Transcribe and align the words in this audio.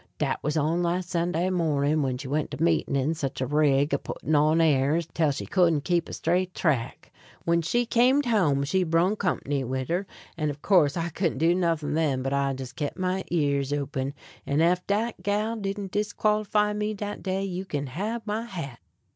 Dat 0.17 0.39
was 0.41 0.57
on 0.57 0.81
last 0.81 1.11
Sunday 1.11 1.51
mornin', 1.51 2.01
when 2.01 2.17
she 2.17 2.27
went 2.27 2.49
to 2.49 2.63
meetin' 2.63 2.95
in 2.95 3.13
sich 3.13 3.39
a 3.39 3.45
rig, 3.45 3.93
a 3.93 3.99
puttin' 3.99 4.33
on 4.33 4.59
airs, 4.59 5.05
tell 5.13 5.29
she 5.29 5.45
couldn't 5.45 5.83
keep 5.83 6.09
a 6.09 6.13
straight 6.13 6.55
track. 6.55 7.13
When 7.45 7.61
she 7.61 7.85
camed 7.85 8.25
home 8.25 8.63
she 8.63 8.83
brung 8.83 9.15
kumpny 9.15 9.63
wid 9.63 9.89
her, 9.89 10.07
and, 10.37 10.49
ob 10.49 10.63
course, 10.63 10.97
I 10.97 11.09
couldn't 11.09 11.37
do 11.37 11.53
nuthin' 11.53 11.93
then; 11.93 12.23
but 12.23 12.33
I 12.33 12.55
jes' 12.57 12.73
kept 12.73 12.97
my 12.97 13.23
ears 13.29 13.71
open, 13.71 14.15
an' 14.47 14.59
ef 14.61 14.87
dat 14.87 15.21
gal 15.21 15.55
didn't 15.55 15.91
disquollify 15.91 16.73
me 16.75 16.95
dat 16.95 17.21
day, 17.21 17.43
you 17.43 17.63
ken 17.65 17.85
hab 17.85 18.23
my 18.25 18.41
hat. 18.45 18.79